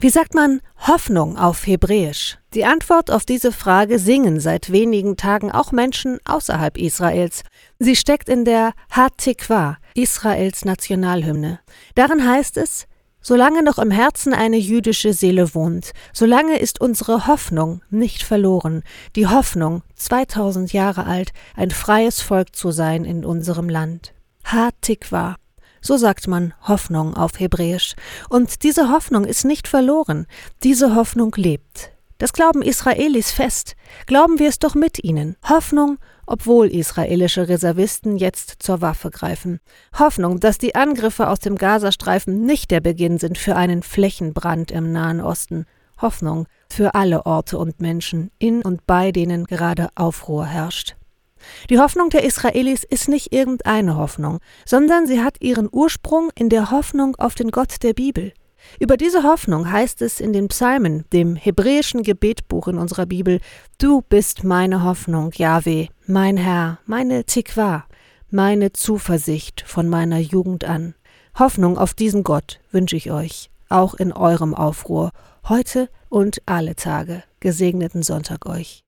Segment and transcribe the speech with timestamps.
[0.00, 2.38] Wie sagt man Hoffnung auf Hebräisch?
[2.54, 7.42] Die Antwort auf diese Frage singen seit wenigen Tagen auch Menschen außerhalb Israels.
[7.80, 11.58] Sie steckt in der Hatikwa, Israels Nationalhymne.
[11.96, 12.86] Darin heißt es,
[13.20, 18.84] Solange noch im Herzen eine jüdische Seele wohnt, solange ist unsere Hoffnung nicht verloren,
[19.16, 24.14] die Hoffnung, 2000 Jahre alt, ein freies Volk zu sein in unserem Land.
[24.44, 25.34] Ha-Tikwa.
[25.80, 27.94] So sagt man Hoffnung auf Hebräisch.
[28.28, 30.26] Und diese Hoffnung ist nicht verloren,
[30.62, 31.92] diese Hoffnung lebt.
[32.18, 33.76] Das glauben Israelis fest.
[34.06, 35.36] Glauben wir es doch mit ihnen.
[35.48, 39.60] Hoffnung, obwohl israelische Reservisten jetzt zur Waffe greifen.
[39.96, 44.90] Hoffnung, dass die Angriffe aus dem Gazastreifen nicht der Beginn sind für einen Flächenbrand im
[44.90, 45.64] Nahen Osten.
[46.00, 50.97] Hoffnung für alle Orte und Menschen, in und bei denen gerade Aufruhr herrscht.
[51.70, 56.70] Die Hoffnung der Israelis ist nicht irgendeine Hoffnung, sondern sie hat ihren Ursprung in der
[56.70, 58.32] Hoffnung auf den Gott der Bibel.
[58.80, 63.40] Über diese Hoffnung heißt es in den Psalmen, dem hebräischen Gebetbuch in unserer Bibel,
[63.78, 67.84] Du bist meine Hoffnung, Yahweh, mein Herr, meine Tikwa,
[68.30, 70.94] meine Zuversicht von meiner Jugend an.
[71.38, 75.12] Hoffnung auf diesen Gott wünsche ich euch, auch in eurem Aufruhr,
[75.48, 77.22] heute und alle Tage.
[77.40, 78.82] Gesegneten Sonntag euch.